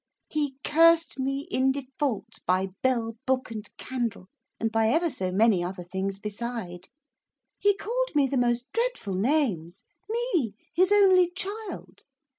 He 0.29 0.55
cursed 0.63 1.19
me, 1.19 1.41
in 1.51 1.71
default, 1.73 2.39
by 2.47 2.69
bell, 2.81 3.17
book, 3.27 3.51
and 3.51 3.69
candle, 3.77 4.29
and 4.59 4.71
by 4.71 4.87
ever 4.87 5.11
so 5.11 5.31
many 5.31 5.63
other 5.63 5.83
things 5.83 6.17
beside. 6.17 6.89
He 7.59 7.77
called 7.77 8.09
me 8.15 8.25
the 8.25 8.35
most 8.35 8.65
dreadful 8.73 9.13
names, 9.13 9.83
me! 10.09 10.55
his 10.73 10.91
only 10.91 11.29
child. 11.29 11.99